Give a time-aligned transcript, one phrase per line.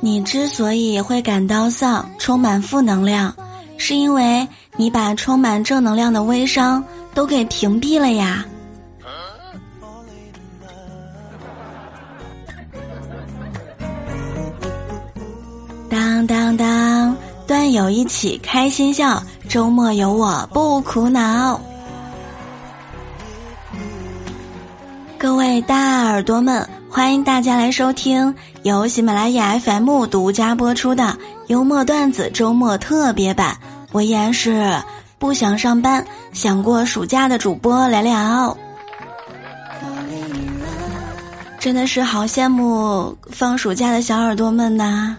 [0.00, 3.34] 你之所以会感到丧、充满负能量，
[3.76, 4.46] 是因为
[4.76, 8.44] 你把充满正能量的微商都给屏蔽了呀。
[15.90, 21.60] 当当当，段友一起开心笑，周末有我不苦恼。
[25.18, 33.56] 各位大耳朵们，欢迎大家来收听由喜马拉雅 FM 独家播出的幽默段子周末特别版。
[33.92, 34.74] 我依然是
[35.16, 38.56] 不想上班、想过暑假的主播聊聊。
[41.60, 45.14] 真的是好羡慕放暑假的小耳朵们呐！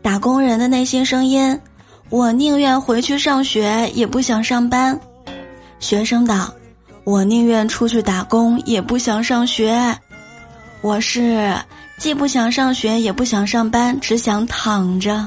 [0.00, 1.58] 打工人的内心声音，
[2.10, 4.98] 我宁愿回去上学，也不想上班。
[5.80, 6.52] 学生党。
[7.02, 9.96] 我宁愿出去打工，也不想上学。
[10.82, 11.54] 我是
[11.98, 15.26] 既不想上学，也不想上班，只想躺着。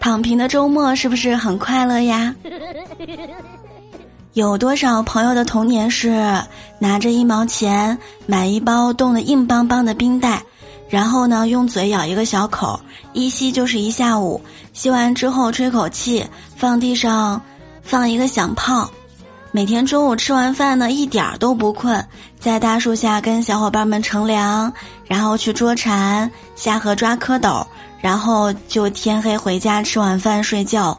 [0.00, 2.34] 躺平的周末是不是很快乐呀？
[4.32, 6.10] 有多少朋友的童年是
[6.78, 10.42] 拿着一毛钱买一包冻得硬邦邦的冰袋，
[10.88, 12.80] 然后呢用嘴咬一个小口，
[13.12, 14.40] 一吸就是一下午，
[14.72, 16.24] 吸完之后吹口气，
[16.56, 17.40] 放地上
[17.82, 18.90] 放一个响炮。
[19.52, 22.06] 每天中午吃完饭呢，一点儿都不困，
[22.38, 24.72] 在大树下跟小伙伴们乘凉，
[25.04, 27.66] 然后去捉蝉、下河抓蝌蚪，
[28.00, 30.96] 然后就天黑回家吃晚饭睡觉。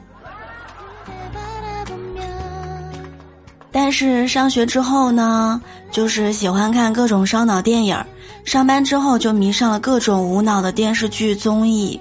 [3.72, 7.96] 但是上学之后呢，就是喜欢看各种烧脑电影；
[8.44, 11.98] 上班之后就迷上了各种无脑的电视剧综艺。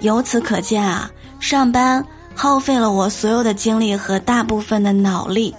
[0.00, 1.10] 由此可见啊，
[1.40, 2.04] 上班。
[2.36, 5.54] 耗费了我所有的精力和大部分的脑力，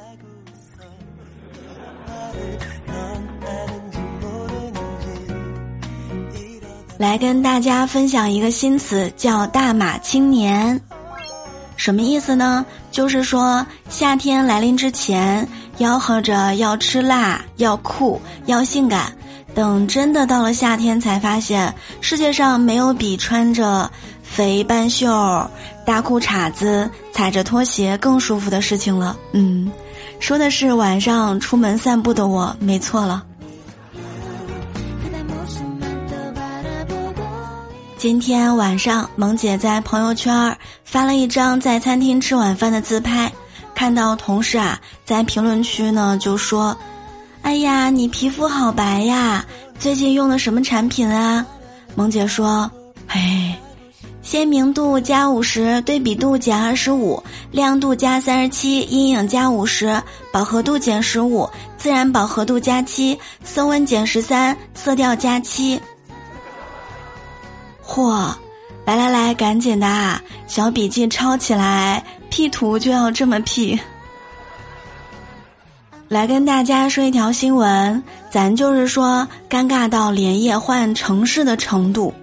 [6.99, 10.79] 来跟大家分享一个新词，叫“大马青年”。
[11.75, 12.63] 什么意思呢？
[12.91, 15.47] 就是说夏天来临之前，
[15.79, 19.11] 吆喝着要吃辣、要酷、要性感，
[19.55, 23.89] 等真的到了夏天，才发现世界上没有比穿着。
[24.29, 25.07] 肥半袖、
[25.83, 29.17] 大裤衩子、踩着拖鞋更舒服的事情了。
[29.31, 29.71] 嗯，
[30.19, 33.23] 说的是晚上出门散步的我，没错了。
[37.97, 43.31] 今天晚上，萌姐在朋友圈发了一张在餐厅吃晚饭的自拍，
[43.73, 46.77] 看到同事啊在评论区呢就说
[47.41, 49.43] ：“哎呀，你皮肤好白呀，
[49.79, 51.43] 最近用的什么产品啊？”
[51.95, 52.69] 萌姐说
[53.07, 53.57] ：“哎。”
[54.27, 65.79] 鲜明度加五十，对比度减二十五，亮度加三十七，阴影加五十，饱和度减十五，自然饱和度加七，色温减十三，色调加七。
[67.81, 68.29] 嚯！
[68.83, 73.79] 来来来，赶紧的啊，小笔记抄起来，P 图就要这么 P。
[76.09, 82.13] 来跟大家说一条新闻，咱就是说尴尬到连夜换城市的程度。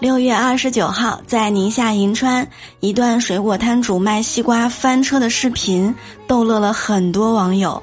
[0.00, 2.48] 六月二十九号，在宁夏银川，
[2.80, 5.94] 一段水果摊主卖西瓜翻车的视频
[6.26, 7.80] 逗乐了很多网友。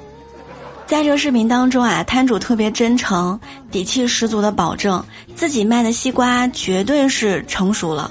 [0.84, 3.38] 在这个视频当中啊，摊主特别真诚、
[3.70, 5.02] 底气十足的保证
[5.36, 8.10] 自己卖的西瓜绝对是成熟了，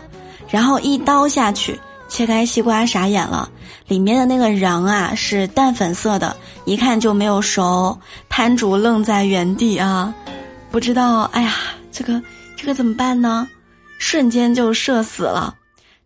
[0.50, 3.50] 然后一刀下去切开西瓜，傻眼了，
[3.90, 7.98] 里面的那个瓤啊是淡粉色的，一看就没有熟。
[8.30, 10.16] 摊主愣在原地啊，
[10.72, 11.56] 不知道，哎呀，
[11.92, 12.22] 这个
[12.56, 13.46] 这个怎么办呢？
[13.98, 15.56] 瞬间就射死了，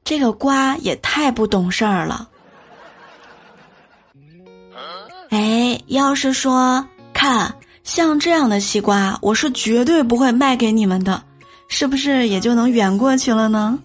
[0.04, 2.28] 这个瓜也太不懂事儿了。
[5.30, 7.54] 哎，要是说看
[7.84, 11.24] 像这样的西瓜，我是绝对不会卖给你们的，
[11.68, 13.80] 是不是也就能圆过去了呢？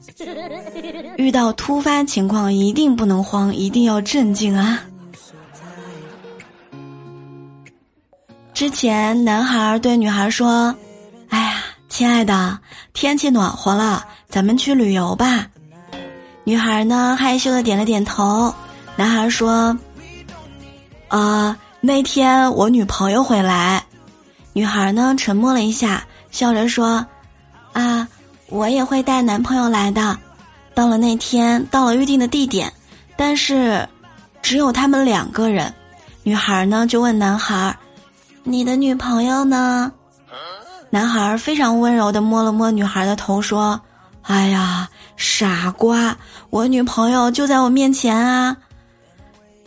[1.17, 4.83] 遇到突发情况一定不能慌，一定要镇静啊！
[8.53, 10.77] 之前男孩对女孩说：“哎呀。”
[11.97, 12.59] 亲爱的，
[12.93, 15.47] 天气暖和了，咱们去旅游吧。
[16.45, 18.55] 女孩呢害羞的点了点头。
[18.97, 19.75] 男孩说
[21.09, 23.83] ：“啊，那天我女朋友回来。”
[24.53, 27.03] 女孩呢沉默了一下，笑着说
[27.73, 28.07] ：“啊，
[28.51, 30.19] 我也会带男朋友来的。”
[30.77, 32.71] 到了那天，到了预定的地点，
[33.17, 33.89] 但是
[34.43, 35.73] 只有他们两个人。
[36.25, 37.75] 女孩呢就问男孩
[38.45, 39.91] ：“你的女朋友呢？”
[40.91, 43.81] 男孩非常温柔的摸了摸女孩的头，说
[44.23, 46.17] ：“哎呀，傻瓜，
[46.51, 48.57] 我女朋友就在我面前啊。”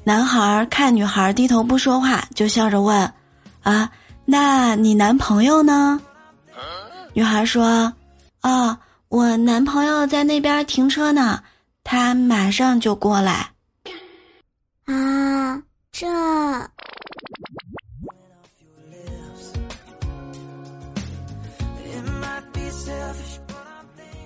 [0.04, 3.14] 男孩看女孩低头不说话，就笑着问
[3.62, 3.90] ：“啊，
[4.26, 6.02] 那你男朋友呢？”
[7.14, 7.94] 女孩说
[8.42, 8.78] ：“哦，
[9.10, 11.44] 我男朋友在那边停车呢，
[11.84, 13.50] 他马上就过来。
[14.86, 15.62] 啊，
[15.92, 16.08] 这。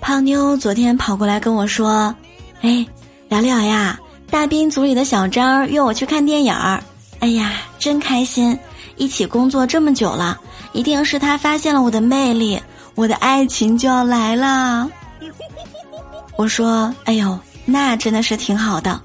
[0.02, 2.14] 胖妞昨天跑过来跟我说
[2.62, 2.86] ：“哎，
[3.30, 3.98] 聊聊呀，
[4.30, 6.84] 大兵组里的小张约我去看电影儿。
[7.20, 8.58] 哎呀，真开心！
[8.98, 10.38] 一起工作这么久了，
[10.74, 12.62] 一定是他发现了我的魅力，
[12.96, 14.90] 我的爱情就要来了。”
[16.36, 19.00] 我说：“哎呦，那真的是挺好的。”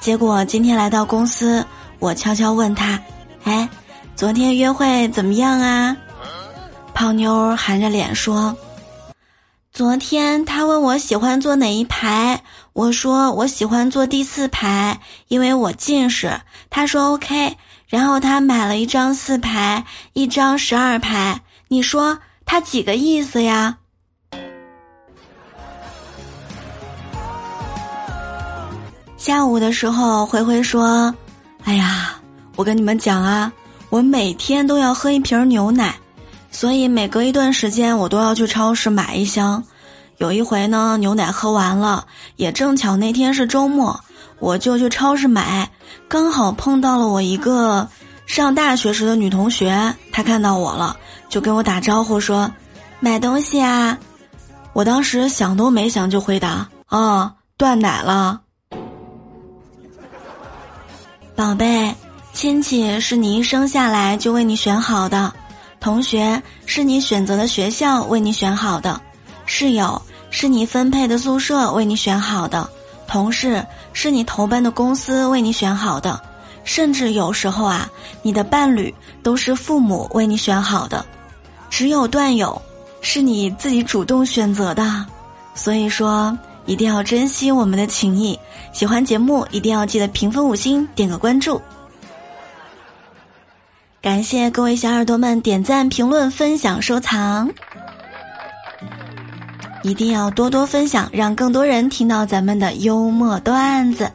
[0.00, 1.64] 结果今天来到公司，
[1.98, 3.00] 我悄悄问他
[3.44, 3.66] ：“哎，
[4.14, 5.96] 昨天约会怎么样啊？”
[6.92, 8.54] 胖妞含着脸说。
[9.72, 12.42] 昨天他问我喜欢坐哪一排，
[12.74, 16.38] 我说我喜欢坐第四排，因为我近视。
[16.68, 19.82] 他说 OK，然后他买了一张四排，
[20.12, 21.40] 一张十二排。
[21.68, 23.78] 你说他几个意思呀？
[29.16, 31.14] 下午的时候，灰灰说
[31.64, 32.20] ：“哎呀，
[32.56, 33.50] 我跟你们讲啊，
[33.88, 35.94] 我每天都要喝一瓶牛奶。”
[36.52, 39.64] 所以每隔一段时间，我都要去超市买一箱。
[40.18, 42.06] 有一回呢，牛奶喝完了，
[42.36, 43.98] 也正巧那天是周末，
[44.38, 45.68] 我就去超市买，
[46.06, 47.88] 刚好碰到了我一个
[48.26, 50.96] 上大学时的女同学，她看到我了，
[51.28, 52.48] 就跟我打招呼说
[53.00, 53.98] ：“买东西啊！”
[54.74, 58.40] 我当时想都没想就回答：“啊，断奶了。”
[61.34, 61.92] 宝贝，
[62.32, 65.32] 亲戚是你一生下来就为你选好的。
[65.82, 68.98] 同学是你选择的学校为你选好的，
[69.46, 70.00] 室友
[70.30, 72.70] 是你分配的宿舍为你选好的，
[73.08, 76.22] 同事是你投奔的公司为你选好的，
[76.62, 77.90] 甚至有时候啊，
[78.22, 78.94] 你的伴侣
[79.24, 81.04] 都是父母为你选好的，
[81.68, 82.62] 只有段友
[83.00, 85.04] 是你自己主动选择的，
[85.52, 88.38] 所以说一定要珍惜我们的情谊。
[88.72, 91.60] 喜欢节目一定要记得评分五星，点个关注。
[94.02, 97.48] 感谢各位小耳朵们点赞、评论、分享、收藏，
[99.84, 104.10] 一定要多多分享，让更多人听到咱们的幽默段子，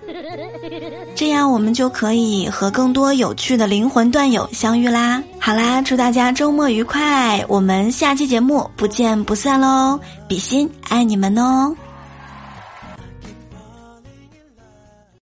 [1.15, 5.23] 这样我们就可以和更多有趣的灵魂段友相遇啦！
[5.39, 9.97] 好啦，祝大家周末愉快，我们下期节目不见不散喽！
[10.27, 11.73] 比心爱你们哦。